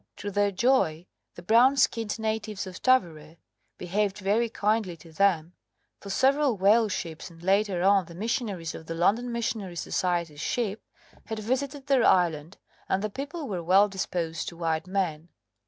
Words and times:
To 0.17 0.31
their 0.31 0.49
joy 0.49 1.05
the 1.35 1.43
brown 1.43 1.77
skinned 1.77 2.17
natives 2.17 2.65
of 2.65 2.81
Tawere 2.81 3.37
behaved 3.77 4.17
very 4.17 4.49
kindly 4.49 4.97
to 4.97 5.11
them, 5.11 5.53
for 5.99 6.09
several 6.09 6.57
whale 6.57 6.89
ships, 6.89 7.29
and, 7.29 7.43
later 7.43 7.83
on, 7.83 8.05
the 8.05 8.15
missionaries 8.15 8.73
of 8.73 8.87
the 8.87 8.95
London 8.95 9.31
Missionary 9.31 9.75
Society's 9.75 10.41
ship, 10.41 10.81
had 11.25 11.37
visited 11.37 11.85
their 11.85 12.03
island, 12.03 12.57
and 12.89 13.03
the 13.03 13.11
people 13.11 13.47
were 13.47 13.61
well 13.61 13.87
disposed 13.87 14.47
to 14.49 14.57
white 14.57 14.87
men. 14.87 15.29